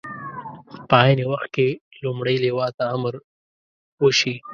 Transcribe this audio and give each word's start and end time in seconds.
په 0.89 0.95
عین 1.03 1.19
وخت 1.31 1.47
کې 1.55 1.67
لومړۍ 2.03 2.35
لواء 2.45 2.71
ته 2.77 2.83
امر 2.95 3.13
وشي. 4.03 4.35